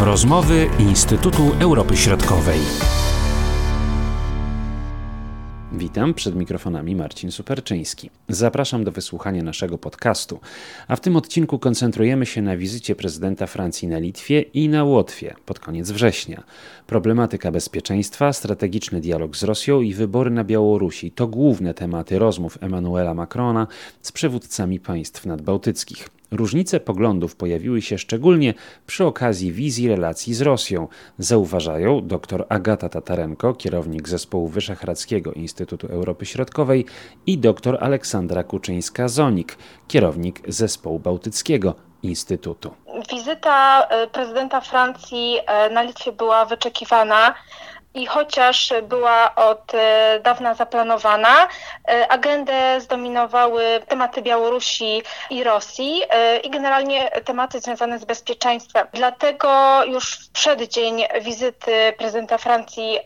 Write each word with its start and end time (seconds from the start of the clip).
Rozmowy 0.00 0.70
Instytutu 0.78 1.42
Europy 1.60 1.96
Środkowej. 1.96 2.58
Witam 5.72 6.14
przed 6.14 6.36
mikrofonami 6.36 6.96
Marcin 6.96 7.32
Superczyński. 7.32 8.10
Zapraszam 8.28 8.84
do 8.84 8.92
wysłuchania 8.92 9.42
naszego 9.42 9.78
podcastu. 9.78 10.40
A 10.88 10.96
w 10.96 11.00
tym 11.00 11.16
odcinku 11.16 11.58
koncentrujemy 11.58 12.26
się 12.26 12.42
na 12.42 12.56
wizycie 12.56 12.94
prezydenta 12.94 13.46
Francji 13.46 13.88
na 13.88 13.98
Litwie 13.98 14.40
i 14.40 14.68
na 14.68 14.84
Łotwie 14.84 15.34
pod 15.46 15.58
koniec 15.58 15.90
września. 15.90 16.42
Problematyka 16.86 17.52
bezpieczeństwa, 17.52 18.32
strategiczny 18.32 19.00
dialog 19.00 19.36
z 19.36 19.42
Rosją 19.42 19.80
i 19.80 19.94
wybory 19.94 20.30
na 20.30 20.44
Białorusi 20.44 21.10
to 21.10 21.26
główne 21.26 21.74
tematy 21.74 22.18
rozmów 22.18 22.58
Emmanuela 22.60 23.14
Macrona 23.14 23.66
z 24.02 24.12
przywódcami 24.12 24.80
państw 24.80 25.26
nadbałtyckich. 25.26 26.17
Różnice 26.30 26.80
poglądów 26.80 27.36
pojawiły 27.36 27.82
się 27.82 27.98
szczególnie 27.98 28.54
przy 28.86 29.04
okazji 29.04 29.52
wizji 29.52 29.88
relacji 29.88 30.34
z 30.34 30.40
Rosją, 30.40 30.88
zauważają 31.18 32.00
dr 32.00 32.46
Agata 32.48 32.88
Tatarenko, 32.88 33.54
kierownik 33.54 34.08
zespołu 34.08 34.48
Wyszehradzkiego 34.48 35.32
Instytutu 35.32 35.86
Europy 35.86 36.26
Środkowej 36.26 36.86
i 37.26 37.38
dr 37.38 37.78
Aleksandra 37.80 38.42
Kuczyńska-Zonik, 38.42 39.56
kierownik 39.88 40.40
zespołu 40.48 40.98
Bałtyckiego 40.98 41.74
Instytutu. 42.02 42.74
Wizyta 43.12 43.86
e, 43.88 44.06
prezydenta 44.06 44.60
Francji 44.60 45.38
e, 45.46 45.70
na 45.70 45.82
Litwie 45.82 46.12
była 46.12 46.44
wyczekiwana. 46.44 47.34
I 47.98 48.06
chociaż 48.06 48.72
była 48.82 49.34
od 49.34 49.74
e, 49.74 50.20
dawna 50.22 50.54
zaplanowana, 50.54 51.48
e, 51.88 52.08
agendę 52.08 52.80
zdominowały 52.80 53.62
tematy 53.88 54.22
Białorusi 54.22 55.02
i 55.30 55.44
Rosji 55.44 56.02
e, 56.10 56.36
i 56.36 56.50
generalnie 56.50 57.10
tematy 57.24 57.60
związane 57.60 57.98
z 57.98 58.04
bezpieczeństwem. 58.04 58.86
Dlatego 58.92 59.80
już 59.84 60.14
w 60.14 60.30
przeddzień 60.30 61.04
wizyty 61.20 61.94
prezydenta 61.98 62.38
Francji 62.38 62.98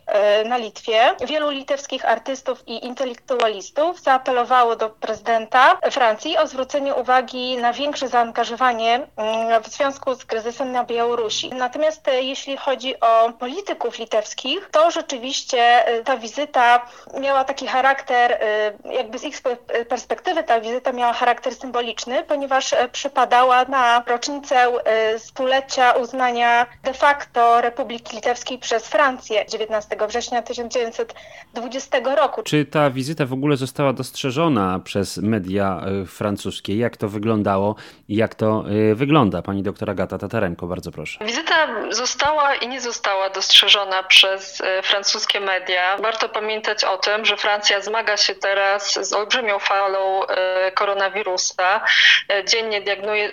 na 0.45 0.57
Litwie 0.57 1.15
wielu 1.21 1.51
litewskich 1.51 2.05
artystów 2.05 2.69
i 2.69 2.87
intelektualistów 2.87 4.01
zaapelowało 4.01 4.77
do 4.77 4.91
prezydenta 4.91 5.79
Francji 5.91 6.39
o 6.39 6.47
zwrócenie 6.47 6.95
uwagi 6.95 7.57
na 7.57 7.73
większe 7.73 8.09
zaangażowanie 8.09 9.07
mm, 9.17 9.63
w 9.63 9.69
związku 9.69 10.15
z 10.15 10.25
kryzysem 10.25 10.73
na 10.73 10.85
Białorusi. 10.85 11.51
Natomiast 11.51 12.07
jeśli 12.21 12.57
chodzi 12.57 13.01
o 13.01 13.33
polityków 13.39 13.99
litewskich, 13.99 14.69
to 14.73 14.82
rzeczywiście 14.91 15.89
y, 15.99 16.05
ta 16.05 16.17
wizyta 16.17 16.87
miała 17.21 17.45
taki 17.45 17.67
charakter, 17.67 18.33
y, 18.33 18.93
jakby 18.95 19.19
z 19.19 19.25
ich 19.25 19.43
perspektywy 19.89 20.45
ta 20.45 20.61
wizyta 20.61 20.93
miała 20.93 21.13
charakter 21.13 21.55
symboliczny, 21.55 22.25
ponieważ 22.25 22.73
y, 22.73 22.77
przypadała 22.93 23.65
na 23.65 24.05
rocznicę 24.07 24.73
stulecia 25.19 25.93
uznania 25.93 26.67
de 26.85 26.95
facto 26.95 27.61
Republiki 27.61 28.17
Litewskiej 28.17 28.59
przez 28.59 28.89
Francję 28.89 29.47
19 29.49 29.97
września 30.09 30.43
1920 30.43 31.99
roku. 32.17 32.43
Czy 32.43 32.65
ta 32.65 32.91
wizyta 32.91 33.27
w 33.27 33.33
ogóle 33.33 33.57
została 33.57 33.93
dostrzeżona 33.93 34.81
przez 34.85 35.17
media 35.17 35.85
francuskie? 36.07 36.77
Jak 36.77 36.97
to 36.97 37.09
wyglądało 37.09 37.75
i 38.09 38.17
jak 38.17 38.35
to 38.35 38.65
wygląda? 38.95 39.43
Pani 39.43 39.63
doktora 39.63 39.95
Gata 39.95 40.19
Tatarenko, 40.19 40.67
bardzo 40.67 40.91
proszę. 40.91 41.25
Wizyta 41.25 41.69
została 41.91 42.55
i 42.55 42.69
nie 42.69 42.81
została 42.81 43.31
dostrzeżona 43.31 44.03
przez 44.03 44.62
francuskie 44.83 45.41
media. 45.41 45.97
Warto 45.97 46.29
pamiętać 46.29 46.85
o 46.85 46.99
tym, 46.99 47.25
że 47.25 47.37
Francja 47.37 47.81
zmaga 47.81 48.17
się 48.17 48.35
teraz 48.35 48.93
z 49.09 49.13
olbrzymią 49.13 49.59
falą 49.59 50.27
e, 50.27 50.73
koronawirusa. 50.73 51.81
E, 52.29 52.45
dziennie 52.45 52.83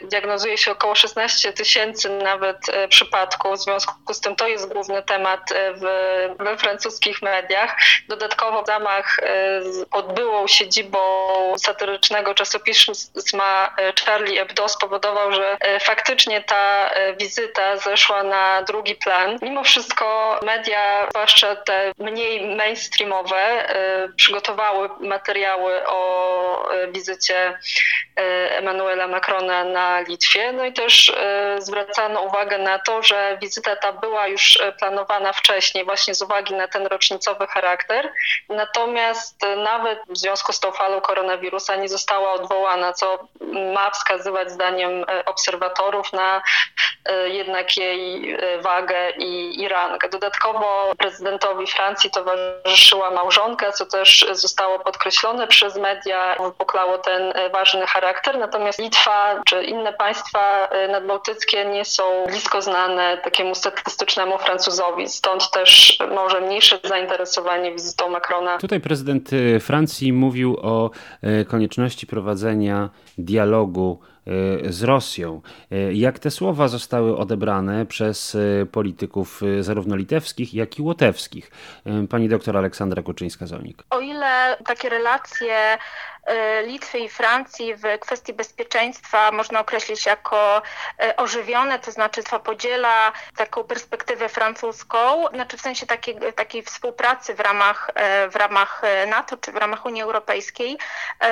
diagnozuje 0.02 0.58
się 0.58 0.72
około 0.72 0.96
16 0.96 1.54
tysięcy 1.54 2.10
nawet 2.10 2.58
przypadków. 2.90 3.58
W 3.58 3.64
związku 3.64 4.14
z 4.14 4.22
tym 4.22 4.36
to 4.36 4.48
jest 4.48 4.74
główny 4.74 5.04
temat 5.04 5.40
w, 5.74 5.82
we 6.44 6.58
francuskich 6.58 7.22
mediach. 7.22 7.76
Dodatkowo 8.08 8.66
zamach 8.66 9.18
pod 9.92 10.14
byłą 10.14 10.48
siedzibą 10.48 11.00
satyrycznego 11.58 12.34
czasopisma 12.34 13.76
Charlie 14.06 14.40
Hebdo 14.40 14.70
spowodował, 14.70 15.32
że 15.34 15.58
faktycznie 15.82 16.42
ta 16.42 16.90
wizyta 17.18 17.78
zeszła 17.78 18.24
na 18.24 18.62
drugi 18.62 18.96
plan. 18.96 19.38
Mimo 19.42 19.64
wszystko 19.64 20.40
media, 20.46 21.08
zwłaszcza 21.20 21.56
te 21.56 21.92
mniej 21.98 22.56
mainstreamowe, 22.56 23.76
y, 24.06 24.14
przygotowały 24.14 24.90
materiały 25.00 25.88
o 25.88 26.74
y, 26.74 26.92
wizycie 26.92 27.50
y, 28.20 28.22
Emmanuela 28.52 29.08
Macrona 29.08 29.64
na 29.64 30.00
Litwie. 30.00 30.52
No 30.52 30.66
i 30.66 30.74
też 30.74 31.14
zwracano 31.58 32.22
uwagę 32.22 32.58
na 32.58 32.80
to, 32.80 33.04
że 33.04 33.38
wizyta 33.42 33.76
ta 33.76 33.94
była 33.94 34.28
już 34.28 34.60
planowana 34.80 35.34
wcześniej, 35.34 35.86
właśnie 35.86 36.16
z 36.16 36.22
uwagi 36.22 36.56
na 36.56 36.68
ten 36.68 36.86
rocznicowy 36.88 37.48
charakter. 37.48 38.12
Natomiast 38.50 39.42
nawet 39.64 40.00
w 40.10 40.18
związku 40.18 40.54
z 40.54 40.60
tą 40.60 40.72
falą 40.72 41.02
koronawirusa 41.02 41.76
nie 41.76 41.90
została 41.90 42.34
odwołana, 42.34 42.94
co 42.94 43.28
ma 43.74 43.92
wskazywać 43.92 44.52
zdaniem 44.52 45.06
obserwatorów 45.26 46.14
na 46.14 46.42
jednak 47.26 47.78
jej 47.78 48.38
wagę 48.62 49.12
i, 49.12 49.62
i 49.62 49.68
rangę. 49.68 50.10
Dodatkowo 50.10 50.94
prezydentowi 51.10 51.68
Francji 51.68 52.10
towarzyszyła 52.12 53.12
małżonka, 53.12 53.72
co 53.72 53.86
też 53.86 54.26
zostało 54.32 54.80
podkreślone 54.80 55.48
przez 55.48 55.78
media, 55.78 56.36
wypoklało 56.44 56.98
ten 56.98 57.22
e, 57.36 57.50
ważny 57.50 57.88
charakter. 57.88 58.40
Natomiast 58.40 58.80
Litwa 58.80 59.42
czy 59.46 59.64
inne 59.64 59.94
państwa 59.94 60.68
e, 60.68 60.88
nadbałtyckie 60.88 61.66
nie 61.66 61.86
są 61.86 62.04
blisko 62.28 62.62
znane 62.62 63.18
takiemu 63.24 63.56
statystycznemu 63.56 64.38
Francuzowi, 64.38 65.08
stąd 65.08 65.52
też 65.52 66.00
może 66.16 66.42
mniejsze 66.42 66.80
zainteresowanie 66.84 67.72
wizytą 67.72 68.10
Macrona. 68.10 68.58
Tutaj 68.58 68.80
prezydent 68.80 69.30
e, 69.34 69.60
Francji 69.60 70.14
mówił 70.14 70.58
o 70.62 70.90
konieczności 71.48 72.08
prowadzenia 72.08 72.90
dialogu 73.18 74.00
E, 74.04 74.09
z 74.70 74.84
Rosją. 74.84 75.42
E, 75.72 75.94
jak 75.94 76.20
te 76.20 76.32
słowa 76.32 76.68
zostały 76.68 77.18
odebrane 77.18 77.86
przez 77.86 78.36
e, 78.36 78.66
polityków 78.66 79.42
zarówno 79.62 79.96
litewskich, 79.96 80.54
jak 80.54 80.80
i 80.80 80.82
łotewskich? 80.82 81.52
Pani 82.10 82.30
doktor 82.30 82.58
Aleksandra 82.58 83.02
Kuczyńska-Zonik. 83.02 83.84
O 83.90 84.00
ile 84.00 84.58
takie 84.66 84.90
relacje 84.90 85.78
E, 86.19 86.19
Litwy 86.66 87.00
i 87.00 87.10
Francji 87.10 87.76
w 87.76 87.84
kwestii 88.00 88.34
bezpieczeństwa 88.34 89.32
można 89.32 89.60
określić 89.60 90.06
jako 90.06 90.62
e, 91.00 91.16
ożywione, 91.16 91.80
to 91.80 91.92
znaczy 91.92 92.20
Litwa 92.22 92.40
podziela 92.40 93.12
taką 93.38 93.64
perspektywę 93.64 94.30
francuską, 94.30 95.28
znaczy 95.34 95.58
w 95.58 95.62
sensie 95.62 95.86
takiej, 95.86 96.16
takiej 96.36 96.64
współpracy 96.64 97.34
w 97.36 97.40
ramach, 97.40 97.92
e, 97.96 98.30
w 98.30 98.36
ramach 98.36 98.82
NATO 99.08 99.38
czy 99.38 99.52
w 99.52 99.56
ramach 99.56 99.86
Unii 99.86 100.02
Europejskiej. 100.02 100.78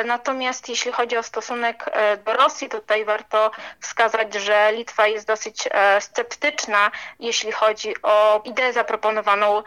Natomiast 0.06 0.70
jeśli 0.70 0.92
chodzi 0.92 1.18
o 1.18 1.24
stosunek 1.24 1.86
do 2.26 2.34
Rosji, 2.34 2.70
tutaj 2.70 3.06
warto 3.06 3.52
wskazać, 3.80 4.34
że 4.34 4.72
Litwa 4.74 5.08
jest 5.08 5.28
dosyć 5.28 5.70
sceptyczna, 6.00 6.92
jeśli 7.20 7.52
chodzi 7.52 8.02
o 8.03 8.42
ideę 8.44 8.74
zaproponowaną 8.74 9.64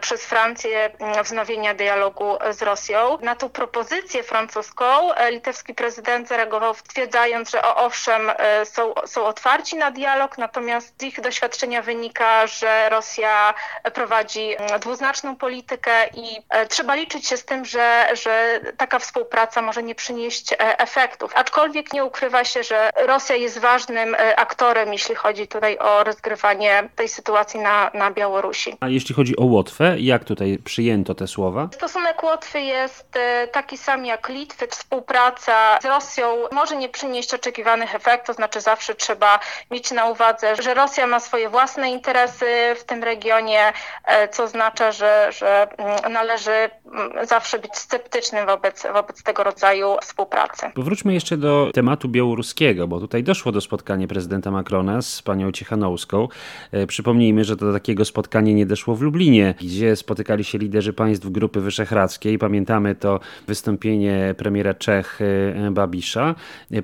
przez 0.00 0.26
Francję 0.26 0.90
wznowienia 1.22 1.74
dialogu 1.74 2.38
z 2.50 2.62
Rosją. 2.62 3.18
Na 3.22 3.36
tą 3.36 3.48
propozycję 3.48 4.22
francuską 4.54 5.14
E, 5.14 5.30
litewski 5.30 5.74
prezydent 5.74 6.28
zareagował 6.28 6.74
stwierdzając, 6.74 7.50
że 7.50 7.62
o, 7.62 7.76
owszem 7.76 8.30
e, 8.36 8.66
są, 8.66 8.94
są 9.06 9.24
otwarci 9.24 9.76
na 9.76 9.90
dialog, 9.90 10.38
natomiast 10.38 11.00
z 11.00 11.02
ich 11.02 11.20
doświadczenia 11.20 11.82
wynika, 11.82 12.46
że 12.46 12.88
Rosja 12.88 13.54
prowadzi 13.94 14.56
mm, 14.56 14.80
dwuznaczną 14.80 15.36
politykę 15.36 15.90
i 16.14 16.42
e, 16.48 16.66
trzeba 16.66 16.94
liczyć 16.94 17.26
się 17.26 17.36
z 17.36 17.44
tym, 17.44 17.64
że, 17.64 18.08
że 18.22 18.60
taka 18.76 18.98
współpraca 18.98 19.62
może 19.62 19.82
nie 19.82 19.94
przynieść 19.94 20.54
efektów. 20.58 21.32
Aczkolwiek 21.34 21.92
nie 21.92 22.04
ukrywa 22.04 22.44
się, 22.44 22.62
że 22.62 22.90
Rosja 23.06 23.36
jest 23.36 23.58
ważnym 23.58 24.16
aktorem, 24.36 24.92
jeśli 24.92 25.14
chodzi 25.14 25.48
tutaj 25.48 25.78
o 25.78 26.04
rozgrywanie 26.04 26.88
tej 26.96 27.08
sytuacji 27.08 27.60
na, 27.60 27.90
na 27.94 28.10
Białorusi. 28.10 28.76
A 28.80 28.88
jeśli 28.88 29.14
chodzi 29.14 29.36
o 29.36 29.44
Łotwę, 29.44 29.96
jak 29.98 30.24
tutaj 30.24 30.58
przyjęto 30.64 31.14
te 31.14 31.26
słowa? 31.26 31.68
Stosunek 31.74 32.22
Łotwy 32.22 32.60
jest 32.60 33.18
taki 33.52 33.78
sam 33.78 34.06
jak 34.06 34.28
Litwy 34.44 34.66
współpraca 34.66 35.78
z 35.82 35.84
Rosją 35.84 36.26
może 36.52 36.76
nie 36.76 36.88
przynieść 36.88 37.34
oczekiwanych 37.34 37.94
efektów, 37.94 38.36
znaczy 38.36 38.60
zawsze 38.60 38.94
trzeba 38.94 39.40
mieć 39.70 39.90
na 39.90 40.06
uwadze, 40.06 40.56
że 40.62 40.74
Rosja 40.74 41.06
ma 41.06 41.20
swoje 41.20 41.48
własne 41.48 41.90
interesy 41.90 42.46
w 42.76 42.84
tym 42.84 43.04
regionie, 43.04 43.72
e, 44.04 44.28
co 44.28 44.42
oznacza, 44.44 44.92
że, 44.92 45.28
że 45.38 45.68
mm, 45.78 46.12
należy 46.12 46.50
mm, 46.50 47.26
zawsze 47.26 47.58
być 47.58 47.76
sceptycznym 47.76 48.46
wobec, 48.46 48.82
wobec 48.92 49.22
tego 49.22 49.44
rodzaju 49.44 49.96
współpracy. 50.02 50.66
Powróćmy 50.74 51.14
jeszcze 51.14 51.36
do 51.36 51.70
tematu 51.74 52.08
białoruskiego, 52.08 52.88
bo 52.88 53.00
tutaj 53.00 53.22
doszło 53.22 53.52
do 53.52 53.60
spotkania 53.60 54.06
prezydenta 54.06 54.50
Macrona 54.50 55.02
z 55.02 55.22
panią 55.22 55.52
Cichanowską. 55.52 56.28
E, 56.72 56.86
przypomnijmy, 56.86 57.44
że 57.44 57.56
do 57.56 57.72
takiego 57.72 58.04
spotkania 58.04 58.52
nie 58.52 58.66
doszło 58.66 58.94
w 58.94 59.02
Lublinie, 59.02 59.54
gdzie 59.60 59.96
spotykali 59.96 60.44
się 60.44 60.58
liderzy 60.58 60.92
państw 60.92 61.26
Grupy 61.28 61.60
Wyszehradzkiej. 61.60 62.38
Pamiętamy 62.38 62.94
to 62.94 63.20
wystąpienie 63.46 64.33
premiera 64.34 64.74
Czech 64.74 65.20
y, 65.20 65.54
Babisza. 65.70 66.34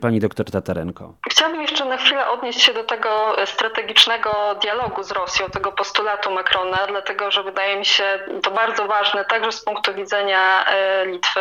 Pani 0.00 0.20
doktor 0.20 0.50
Tatarenko. 0.50 1.14
Chciałabym 1.30 1.62
jeszcze 1.62 1.84
na 1.84 1.96
chwilę 1.96 2.30
odnieść 2.30 2.60
się 2.60 2.74
do 2.74 2.84
tego 2.84 3.36
strategicznego 3.46 4.54
dialogu 4.62 5.02
z 5.02 5.10
Rosją, 5.10 5.50
tego 5.50 5.72
postulatu 5.72 6.30
Macrona, 6.30 6.86
dlatego 6.88 7.30
że 7.30 7.42
wydaje 7.42 7.76
mi 7.76 7.84
się 7.84 8.18
to 8.42 8.50
bardzo 8.50 8.86
ważne 8.86 9.24
także 9.24 9.52
z 9.52 9.64
punktu 9.64 9.94
widzenia 9.94 10.64
Litwy, 11.06 11.40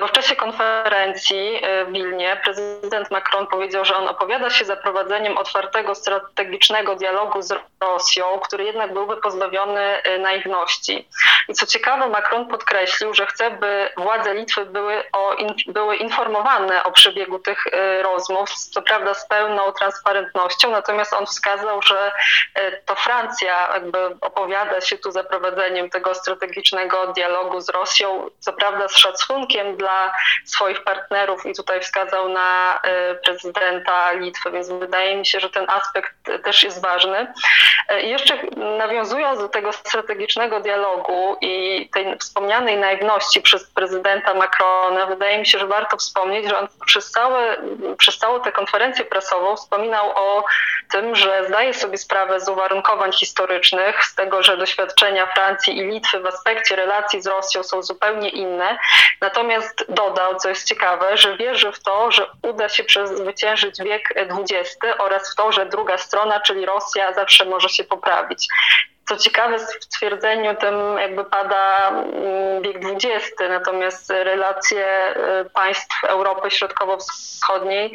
bo 0.00 0.06
w 0.06 0.12
czasie 0.12 0.36
konferencji 0.36 1.60
w 1.86 1.92
Wilnie 1.92 2.40
prezydent 2.44 3.10
Macron 3.10 3.46
powiedział, 3.46 3.84
że 3.84 3.96
on 3.96 4.08
opowiada 4.08 4.50
się 4.50 4.64
za 4.64 4.76
prowadzeniem 4.76 5.38
otwartego 5.38 5.94
strategicznego 5.94 6.96
dialogu 6.96 7.42
z 7.42 7.54
Rosją, 7.80 8.24
który 8.38 8.64
jednak 8.64 8.92
byłby 8.92 9.16
pozbawiony 9.16 9.80
naiwności. 10.20 11.08
I 11.48 11.54
co 11.54 11.66
ciekawe, 11.66 12.08
Macron 12.08 12.48
podkreślił, 12.48 13.14
że 13.14 13.26
chce, 13.26 13.50
by 13.50 13.88
władze 13.96 14.34
Litwy 14.34 14.66
były, 14.66 15.02
in, 15.38 15.54
były 15.66 15.96
informowane 15.96 16.84
o 16.84 16.92
przebiegu 16.92 17.38
tych 17.38 17.66
y, 17.66 18.02
rozmów, 18.02 18.54
co 18.54 18.82
prawda 18.82 19.14
z 19.14 19.28
pełną 19.28 19.72
transparentnością, 19.72 20.70
natomiast 20.70 21.12
on 21.12 21.26
wskazał, 21.26 21.82
że 21.82 22.12
y, 22.58 22.82
to 22.86 22.94
Francja 22.94 23.68
jakby 23.74 23.98
opowiada 24.20 24.80
się 24.80 24.98
tu 24.98 25.10
za 25.10 25.24
prowadzeniem 25.24 25.90
tego 25.90 26.14
strategicznego 26.14 27.12
dialogu 27.12 27.60
z 27.60 27.68
Rosją, 27.68 28.30
co 28.38 28.52
prawda 28.52 28.88
z 28.88 28.96
szacunkiem 28.96 29.76
dla 29.76 30.12
swoich 30.44 30.84
partnerów 30.84 31.46
i 31.46 31.54
tutaj 31.54 31.80
wskazał 31.80 32.28
na 32.28 32.80
y, 33.12 33.14
prezydenta 33.24 34.12
Litwy, 34.12 34.50
więc 34.50 34.68
wydaje 34.68 35.16
mi 35.16 35.26
się, 35.26 35.40
że 35.40 35.50
ten 35.50 35.70
aspekt 35.70 36.12
też 36.44 36.62
jest 36.62 36.82
ważny. 36.82 37.32
Jeszcze 37.88 38.38
nawiązując 38.78 39.40
do 39.40 39.48
tego 39.48 39.72
strategicznego 39.72 40.60
dialogu 40.60 41.36
i 41.40 41.88
tej 41.94 42.18
wspomnianej 42.18 42.76
naiwności 42.76 43.42
przez 43.42 43.70
prezydenta 43.70 44.34
Macrona, 44.34 45.05
wydaje 45.06 45.38
mi 45.38 45.46
się, 45.46 45.58
że 45.58 45.66
warto 45.66 45.96
wspomnieć, 45.96 46.48
że 46.48 46.58
on 46.58 46.68
przez, 46.86 47.10
całe, 47.10 47.56
przez 47.98 48.18
całą 48.18 48.40
tę 48.40 48.52
konferencję 48.52 49.04
prasową 49.04 49.56
wspominał 49.56 50.10
o 50.14 50.44
tym, 50.90 51.16
że 51.16 51.44
zdaje 51.48 51.74
sobie 51.74 51.98
sprawę 51.98 52.40
z 52.40 52.48
uwarunkowań 52.48 53.12
historycznych, 53.12 54.04
z 54.04 54.14
tego, 54.14 54.42
że 54.42 54.56
doświadczenia 54.56 55.26
Francji 55.26 55.78
i 55.78 55.82
Litwy 55.82 56.20
w 56.20 56.26
aspekcie 56.26 56.76
relacji 56.76 57.22
z 57.22 57.26
Rosją 57.26 57.62
są 57.62 57.82
zupełnie 57.82 58.28
inne. 58.28 58.78
Natomiast 59.20 59.84
dodał, 59.88 60.36
co 60.36 60.48
jest 60.48 60.68
ciekawe, 60.68 61.16
że 61.16 61.36
wierzy 61.36 61.72
w 61.72 61.82
to, 61.82 62.10
że 62.10 62.26
uda 62.42 62.68
się 62.68 62.84
przezwyciężyć 62.84 63.82
wiek 63.82 64.14
XX 64.16 64.78
oraz 64.98 65.32
w 65.32 65.36
to, 65.36 65.52
że 65.52 65.66
druga 65.66 65.98
strona, 65.98 66.40
czyli 66.40 66.66
Rosja, 66.66 67.12
zawsze 67.12 67.44
może 67.44 67.68
się 67.68 67.84
poprawić. 67.84 68.46
Co 69.08 69.16
ciekawe, 69.16 69.58
w 69.58 69.84
stwierdzeniu 69.84 70.54
tym 70.54 70.98
jakby 70.98 71.24
pada 71.24 71.88
mm, 71.88 72.62
wiek 72.62 72.76
XX, 72.84 73.34
natomiast 73.48 74.10
relacje 74.10 75.14
y, 75.40 75.50
państw 75.50 76.04
Europy 76.04 76.50
Środkowo-Wschodniej, 76.50 77.92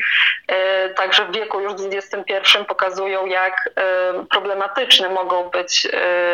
y, 0.51 0.93
także 0.93 1.25
w 1.25 1.31
wieku 1.31 1.59
już 1.59 1.73
XXI 1.73 2.57
pokazują, 2.67 3.25
jak 3.25 3.67
y, 3.67 4.25
problematyczne 4.25 5.09
mogą 5.09 5.49
być 5.49 5.87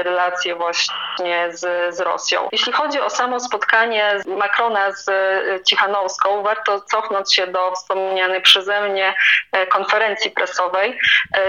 relacje 0.04 0.56
właśnie 0.56 1.48
z, 1.52 1.96
z 1.96 2.00
Rosją. 2.00 2.50
Jeśli 2.52 2.74
chodzi 2.74 3.02
o 3.02 3.10
samo 3.10 3.40
spotkanie 3.40 4.20
Macrona 4.28 4.92
z 4.92 5.10
Cichanowską, 5.68 6.44
warto 6.44 6.82
cofnąć 6.82 7.36
się 7.36 7.48
do 7.48 7.72
wspomnianej 7.72 8.42
przeze 8.42 8.90
mnie 8.90 9.16
konferencji 9.70 10.32
prasowej, 10.32 11.00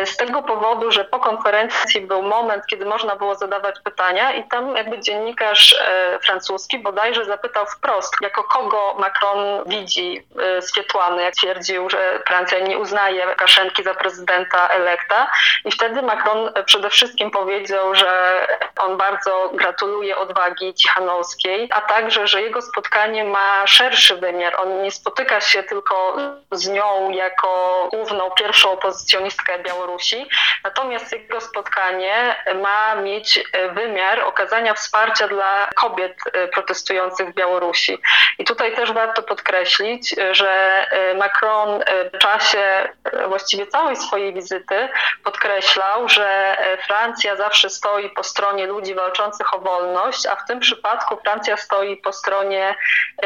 z 0.04 0.16
tego 0.16 0.42
powodu, 0.42 0.90
że 0.90 1.04
po 1.04 1.18
konferencji 1.18 2.00
był 2.00 2.22
moment, 2.22 2.66
kiedy 2.66 2.84
można 2.84 3.17
było 3.18 3.34
zadawać 3.34 3.80
pytania 3.84 4.32
i 4.32 4.48
tam 4.48 4.76
jakby 4.76 5.00
dziennikarz 5.00 5.80
e, 5.80 6.18
francuski 6.18 6.78
bodajże 6.78 7.24
zapytał 7.24 7.66
wprost, 7.66 8.14
jako 8.20 8.44
kogo 8.44 8.94
Macron 8.98 9.64
widzi 9.66 10.26
e, 10.42 10.62
Swietłany, 10.62 11.22
jak 11.22 11.34
twierdził, 11.34 11.90
że 11.90 12.22
Francja 12.26 12.58
nie 12.58 12.78
uznaje 12.78 13.26
Kaszenki 13.36 13.82
za 13.82 13.94
prezydenta 13.94 14.68
elekta 14.68 15.30
i 15.64 15.70
wtedy 15.70 16.02
Macron 16.02 16.52
przede 16.64 16.90
wszystkim 16.90 17.30
powiedział, 17.30 17.94
że 17.94 18.46
on 18.78 18.96
bardzo 18.96 19.50
gratuluje 19.54 20.16
odwagi 20.16 20.74
Cichanowskiej, 20.74 21.68
a 21.72 21.80
także, 21.80 22.26
że 22.26 22.42
jego 22.42 22.62
spotkanie 22.62 23.24
ma 23.24 23.66
szerszy 23.66 24.16
wymiar. 24.16 24.60
On 24.60 24.82
nie 24.82 24.90
spotyka 24.90 25.40
się 25.40 25.62
tylko 25.62 26.16
z 26.52 26.68
nią 26.68 27.10
jako 27.10 27.88
główną, 27.92 28.30
pierwszą 28.30 28.72
opozycjonistkę 28.72 29.58
Białorusi, 29.58 30.28
natomiast 30.64 31.12
jego 31.12 31.40
spotkanie 31.40 32.36
ma 32.54 32.94
e, 33.16 33.68
wymiar 33.68 34.20
okazania 34.20 34.74
wsparcia 34.74 35.28
dla 35.28 35.68
kobiet 35.74 36.16
e, 36.32 36.48
protestujących 36.48 37.28
w 37.28 37.34
Białorusi. 37.34 37.98
I 38.38 38.44
tutaj 38.44 38.76
też 38.76 38.92
warto 38.92 39.22
podkreślić, 39.22 40.14
że 40.30 40.50
e, 40.90 41.14
Macron 41.14 41.82
w 42.14 42.18
czasie 42.18 42.88
właściwie 43.28 43.66
całej 43.66 43.96
swojej 43.96 44.34
wizyty 44.34 44.88
podkreślał, 45.24 46.08
że 46.08 46.56
Francja 46.86 47.36
zawsze 47.36 47.70
stoi 47.70 48.10
po 48.10 48.22
stronie 48.22 48.66
ludzi 48.66 48.94
walczących 48.94 49.54
o 49.54 49.58
wolność, 49.58 50.26
a 50.26 50.36
w 50.36 50.46
tym 50.46 50.60
przypadku 50.60 51.16
Francja 51.16 51.56
stoi 51.56 51.96
po 51.96 52.12
stronie 52.12 52.74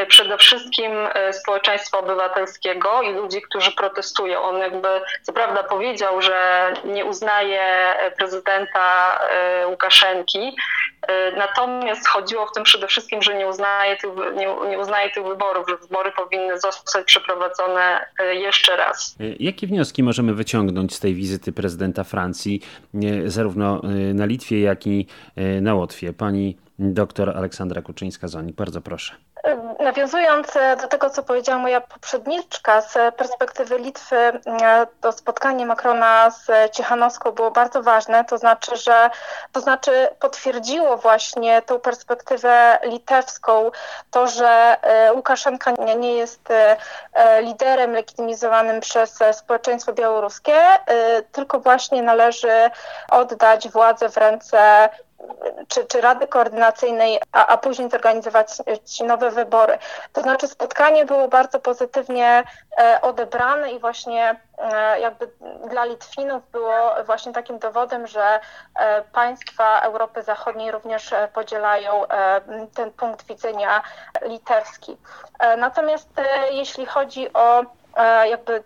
przede 0.07 0.37
wszystkim 0.37 1.07
społeczeństwa 1.31 1.97
obywatelskiego 1.97 3.01
i 3.01 3.13
ludzi, 3.13 3.41
którzy 3.41 3.71
protestują. 3.71 4.41
On 4.41 4.57
jakby 4.57 5.01
co 5.21 5.33
prawda 5.33 5.63
powiedział, 5.63 6.21
że 6.21 6.73
nie 6.83 7.05
uznaje 7.05 7.95
prezydenta 8.17 9.19
Łukaszenki. 9.73 10.55
E, 11.07 11.37
natomiast 11.37 12.07
chodziło 12.07 12.47
w 12.47 12.51
tym 12.51 12.63
przede 12.63 12.87
wszystkim, 12.87 13.21
że 13.21 13.37
nie 13.37 13.47
uznaje 13.47 13.97
tych, 13.97 14.09
nie, 14.35 14.69
nie 14.69 14.79
uznaje 14.79 15.11
tych 15.11 15.23
wyborów, 15.23 15.69
że 15.69 15.77
wybory 15.77 16.11
powinny 16.11 16.59
zostać 16.59 17.05
przeprowadzone 17.05 18.05
e, 18.19 18.35
jeszcze 18.35 18.77
raz. 18.77 19.15
E, 19.19 19.23
jakie 19.39 19.67
wnioski 19.67 20.03
możemy 20.03 20.33
wyciągnąć 20.33 20.95
z 20.95 20.99
tej 20.99 21.13
wizyty 21.15 21.51
prezydenta 21.51 22.03
Francji, 22.03 22.61
zarówno 23.25 23.81
na 24.13 24.25
Litwie, 24.25 24.61
jak 24.61 24.87
i 24.87 25.07
na 25.61 25.75
Łotwie? 25.75 26.13
Pani 26.13 26.57
doktor 26.79 27.29
Aleksandra 27.29 27.81
Kuczyńska-Zonik, 27.81 28.51
bardzo 28.51 28.81
proszę. 28.81 29.15
Nawiązując 29.79 30.55
e, 30.55 30.75
do 30.75 30.87
tego, 30.87 31.09
co 31.09 31.23
powiedziała 31.23 31.59
moja 31.59 31.81
poprzedniczka, 31.81 32.81
z 32.81 33.15
perspektywy 33.15 33.77
Litwy 33.77 34.15
e, 34.15 34.41
to 35.01 35.11
spotkanie 35.11 35.65
Macrona 35.65 36.31
z 36.31 36.71
Ciechanowską 36.71 37.31
było 37.31 37.51
bardzo 37.51 37.83
ważne, 37.83 38.25
to 38.25 38.37
znaczy, 38.37 38.75
że 38.75 39.09
to 39.51 39.61
znaczy 39.61 40.07
potwierdziło 40.19 40.97
właśnie 40.97 41.61
tą 41.61 41.79
perspektywę 41.79 42.79
litewską, 42.83 43.71
to, 44.11 44.27
że 44.27 44.77
e, 44.81 45.13
Łukaszenka 45.13 45.71
nie 45.97 46.13
jest 46.13 46.49
liderem 47.41 47.91
legitymizowanym 47.91 48.81
przez 48.81 49.19
społeczeństwo 49.31 49.93
białoruskie, 49.93 50.59
tylko 51.31 51.59
właśnie 51.59 52.01
należy 52.01 52.71
oddać 53.11 53.69
władzę 53.69 54.09
w 54.09 54.17
ręce 54.17 54.89
czy, 55.67 55.85
czy 55.85 56.01
Rady 56.01 56.27
Koordynacyjnej, 56.27 57.19
a, 57.31 57.47
a 57.47 57.57
później 57.57 57.89
zorganizować 57.89 58.47
nowe 59.07 59.31
wybory. 59.31 59.77
To 60.13 60.21
znaczy 60.21 60.47
spotkanie 60.47 61.05
było 61.05 61.27
bardzo 61.27 61.59
pozytywnie 61.59 62.43
e, 62.77 63.01
odebrane 63.01 63.71
i 63.71 63.79
właśnie 63.79 64.39
e, 64.57 64.99
jakby 64.99 65.29
dla 65.69 65.85
Litwinów 65.85 66.51
było 66.51 66.95
właśnie 67.05 67.33
takim 67.33 67.59
dowodem, 67.59 68.07
że 68.07 68.39
e, 68.75 69.01
państwa 69.01 69.81
Europy 69.81 70.23
Zachodniej 70.23 70.71
również 70.71 71.13
podzielają 71.33 72.03
ten 72.75 72.91
punkt 72.91 73.27
widzenia 73.27 73.81
litewski. 74.21 74.97
Natomiast 75.57 76.09
jeśli 76.51 76.85
chodzi 76.85 77.33
o 77.33 77.65
jakby 78.29 78.53
e, 78.53 78.61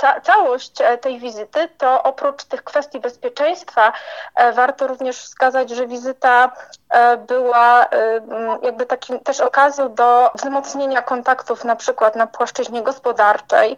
ca 0.00 0.20
całość 0.20 0.80
e, 0.80 0.98
tej 0.98 1.18
wizyty, 1.18 1.68
to 1.78 2.02
oprócz 2.02 2.44
tych 2.44 2.64
kwestii 2.64 3.00
bezpieczeństwa 3.00 3.92
warto 4.54 4.86
również 4.86 5.18
wskazać, 5.18 5.70
że 5.70 5.86
wizyta 5.86 6.52
była 7.28 7.86
jakby 8.62 8.86
takim 8.86 9.20
też 9.20 9.40
okazją 9.40 9.94
do 9.94 10.30
wzmocnienia 10.34 11.02
kontaktów 11.02 11.64
na 11.64 11.76
przykład 11.76 12.16
na 12.16 12.26
płaszczyźnie 12.26 12.82
gospodarczej, 12.82 13.76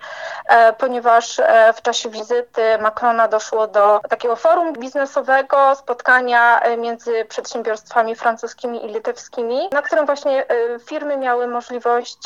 ponieważ 0.78 1.40
w 1.74 1.82
czasie 1.82 2.10
wizyty 2.10 2.78
Macrona 2.78 3.28
doszło 3.28 3.66
do 3.66 4.00
takiego 4.08 4.36
forum 4.36 4.72
biznesowego, 4.72 5.74
spotkania 5.74 6.60
między 6.78 7.24
przedsiębiorstwami 7.24 8.14
francuskimi 8.14 8.84
i 8.84 8.88
litewskimi, 8.88 9.68
na 9.72 9.82
którym 9.82 10.06
właśnie 10.06 10.44
firmy 10.86 11.16
miały 11.16 11.48
możliwość 11.48 12.18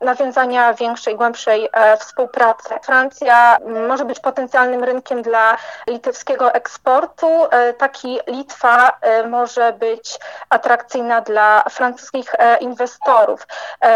nawiązania 0.00 0.74
większej, 0.74 1.16
głębszej 1.16 1.68
e, 1.72 1.96
współpracy. 1.96 2.74
Francja 2.82 3.58
może 3.88 4.04
być 4.04 4.20
potencjalnym 4.20 4.84
rynkiem 4.84 5.22
dla 5.22 5.56
litewskiego 5.86 6.54
eksportu, 6.54 7.26
e, 7.50 7.74
taki 7.74 8.18
Litwa 8.26 8.98
może 9.26 9.72
być 9.72 10.18
atrakcyjna 10.50 11.20
dla 11.20 11.64
francuskich 11.70 12.34
inwestorów. 12.60 13.46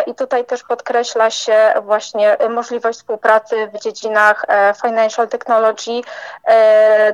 I 0.07 0.15
tutaj 0.15 0.45
też 0.45 0.63
podkreśla 0.63 1.31
się 1.31 1.73
właśnie 1.83 2.37
możliwość 2.51 2.99
współpracy 2.99 3.71
w 3.75 3.79
dziedzinach 3.79 4.47
financial 4.83 5.29
technology, 5.29 6.01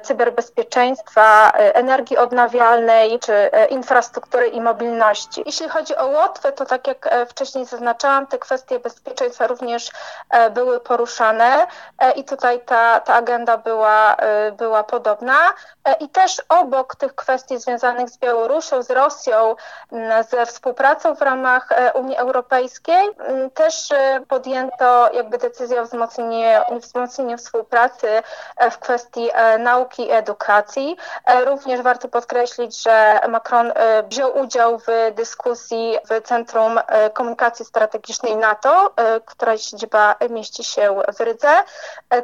cyberbezpieczeństwa, 0.02 1.50
energii 1.54 2.16
odnawialnej 2.16 3.18
czy 3.18 3.50
infrastruktury 3.68 4.48
i 4.48 4.60
mobilności. 4.60 5.42
Jeśli 5.46 5.68
chodzi 5.68 5.96
o 5.96 6.06
Łotwę, 6.06 6.52
to 6.52 6.66
tak 6.66 6.86
jak 6.86 7.08
wcześniej 7.28 7.64
zaznaczałam, 7.64 8.26
te 8.26 8.38
kwestie 8.38 8.78
bezpieczeństwa 8.78 9.46
również 9.46 9.90
były 10.50 10.80
poruszane 10.80 11.66
i 12.16 12.24
tutaj 12.24 12.60
ta, 12.60 13.00
ta 13.00 13.14
agenda 13.14 13.56
była, 13.56 14.16
była 14.52 14.84
podobna. 14.84 15.36
I 16.00 16.08
też 16.08 16.42
obok 16.48 16.96
tych 16.96 17.14
kwestii 17.14 17.58
związanych 17.58 17.87
z 18.06 18.18
Białorusią, 18.18 18.82
z 18.82 18.90
Rosją, 18.90 19.56
ze 20.30 20.46
współpracą 20.46 21.14
w 21.14 21.22
ramach 21.22 21.68
Unii 21.94 22.16
Europejskiej, 22.16 23.08
też 23.54 23.88
podjęto 24.28 25.12
jakby 25.12 25.38
decyzję 25.38 25.82
o 25.82 25.84
wzmocnieniu, 25.84 26.80
wzmocnieniu 26.80 27.38
współpracy 27.38 28.22
w 28.70 28.78
kwestii 28.78 29.30
nauki 29.58 30.02
i 30.02 30.10
edukacji. 30.10 30.96
Również 31.46 31.82
warto 31.82 32.08
podkreślić, 32.08 32.82
że 32.82 33.20
Macron 33.28 33.72
wziął 34.08 34.38
udział 34.38 34.78
w 34.78 35.14
dyskusji 35.14 35.98
w 36.10 36.26
Centrum 36.28 36.80
Komunikacji 37.12 37.64
Strategicznej 37.64 38.36
NATO, 38.36 38.94
której 39.24 39.58
siedziba 39.58 40.14
mieści 40.30 40.64
się 40.64 41.02
w 41.18 41.20
Rydze. 41.20 41.50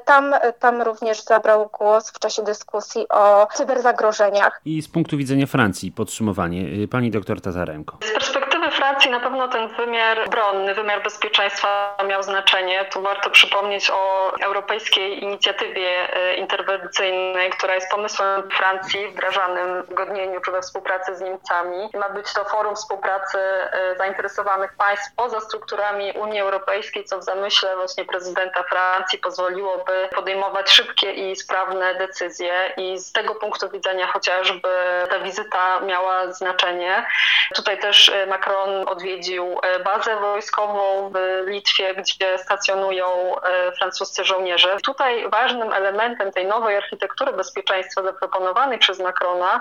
Tam, 0.04 0.34
tam 0.58 0.82
również 0.82 1.22
zabrał 1.22 1.70
głos 1.78 2.10
w 2.10 2.18
czasie 2.18 2.42
dyskusji 2.42 3.08
o 3.08 3.46
cyberzagrożeniach. 3.54 4.60
I 4.64 4.82
z 4.82 4.88
punktu 4.88 5.16
widzenia 5.16 5.46
Francji, 5.54 5.92
podsumowanie, 5.92 6.88
pani 6.88 7.10
doktor 7.10 7.40
Tatarenko. 7.40 7.98
Z 8.02 8.12
perspektywy 8.12 8.70
Francji 8.70 9.10
na 9.10 9.20
pewno 9.20 9.48
ten 9.48 9.68
wymiar 9.68 10.20
obronny, 10.26 10.74
wymiar 10.74 11.02
bezpieczeństwa 11.02 11.96
miał 12.08 12.22
znaczenie. 12.22 12.84
Tu 12.84 13.02
warto 13.02 13.30
przypomnieć 13.30 13.90
o 13.90 14.32
europejskiej 14.40 15.24
inicjatywie 15.24 16.16
e, 16.16 16.34
interwencyjnej, 16.34 17.50
która 17.50 17.74
jest 17.74 17.90
pomysłem 17.90 18.50
Francji 18.50 19.08
wdrażanym 19.08 19.82
w 19.82 19.94
godnieniu 19.94 20.40
czy 20.40 20.50
we 20.50 20.62
współpracy 20.62 21.16
z 21.16 21.20
Niemcami. 21.20 21.88
Ma 21.94 22.08
być 22.08 22.32
to 22.32 22.44
forum 22.44 22.76
współpracy 22.76 23.38
e, 23.38 23.96
zainteresowanych 23.98 24.76
państw 24.76 25.14
poza 25.16 25.40
strukturami 25.40 26.12
Unii 26.12 26.40
Europejskiej, 26.40 27.04
co 27.04 27.18
w 27.18 27.24
zamyśle 27.24 27.76
właśnie 27.76 28.04
prezydenta 28.04 28.62
Francji 28.62 29.18
pozwoliłoby 29.18 30.08
podejmować 30.14 30.70
szybkie 30.70 31.12
i 31.12 31.36
sprawne 31.36 31.94
decyzje 31.94 32.52
i 32.76 32.98
z 32.98 33.12
tego 33.12 33.34
punktu 33.34 33.70
widzenia 33.70 34.06
chociażby 34.06 34.68
ta 35.10 35.18
wizyta 35.18 35.43
miała 35.86 36.32
znaczenie. 36.32 37.06
Tutaj 37.54 37.78
też 37.78 38.08
e, 38.08 38.26
Macron 38.26 38.88
odwiedził 38.88 39.60
e, 39.62 39.80
bazę 39.80 40.16
wojskową 40.16 41.10
w 41.14 41.46
Litwie, 41.46 41.94
gdzie 41.94 42.38
stacjonują 42.38 43.40
e, 43.40 43.72
francuscy 43.72 44.24
żołnierze. 44.24 44.76
Tutaj 44.84 45.30
ważnym 45.30 45.72
elementem 45.72 46.32
tej 46.32 46.46
nowej 46.46 46.76
architektury 46.76 47.32
bezpieczeństwa 47.32 48.02
zaproponowanej 48.02 48.78
przez 48.78 49.00
Macrona 49.00 49.60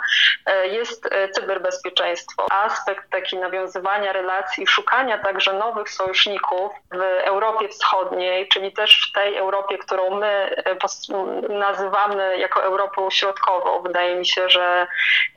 jest 0.72 1.10
cyberbezpieczeństwo. 1.32 2.46
Aspekt 2.52 3.10
taki 3.12 3.38
nawiązywania 3.38 4.14
relacji, 4.14 4.68
szukania 4.68 5.18
także 5.18 5.54
nowych 5.54 5.90
sojuszników 5.90 6.72
w 6.92 7.02
Europie 7.24 7.70
Wschodniej, 7.70 8.48
czyli 8.48 8.74
też 8.74 9.10
w 9.10 9.14
tej 9.16 9.38
Europie, 9.38 9.78
którą 9.78 10.20
my 10.20 10.56
nazywamy 11.50 12.38
jako 12.38 12.64
Europą 12.64 13.10
Środkową. 13.10 13.82
Wydaje 13.82 14.16
mi 14.16 14.26
się, 14.26 14.50
że 14.50 14.88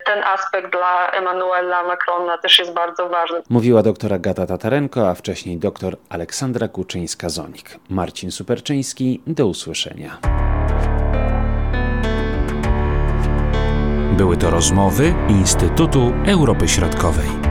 ten 0.05 0.25
aspekt 0.27 0.73
dla 0.73 1.11
Emmanuela 1.11 1.83
Macrona 1.83 2.39
też 2.39 2.59
jest 2.59 2.75
bardzo 2.75 3.09
ważny. 3.09 3.43
Mówiła 3.51 3.83
doktor 3.83 4.15
Agata 4.15 4.47
Tatarenko, 4.47 5.09
a 5.11 5.15
wcześniej 5.15 5.59
doktor 5.59 5.97
Aleksandra 6.09 6.69
Kuczyńska-Zonik. 6.69 7.79
Marcin 7.91 8.31
Superczyński, 8.31 9.21
do 9.27 9.47
usłyszenia. 9.47 10.19
Były 14.17 14.37
to 14.37 14.51
rozmowy 14.51 15.15
Instytutu 15.29 16.13
Europy 16.27 16.69
Środkowej. 16.69 17.46